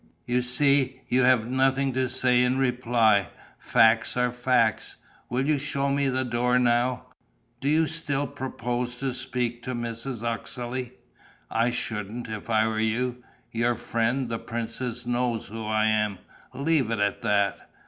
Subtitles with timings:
[0.25, 3.29] You see, you have nothing to say in reply.
[3.59, 4.97] Facts are facts....
[5.29, 7.05] Will you show me the door now?
[7.59, 10.23] Do you still propose to speak to Mrs.
[10.23, 10.93] Uxeley?
[11.51, 13.23] I shouldn't, if I were you.
[13.51, 16.17] Your friend, the princess, knows who I am:
[16.51, 17.69] leave it at that.